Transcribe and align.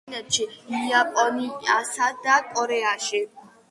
გვხვდება 0.03 0.29
ჩინეთში, 0.37 0.77
იაპონიასა 0.87 2.11
და 2.27 2.43
კორეაში. 2.53 3.27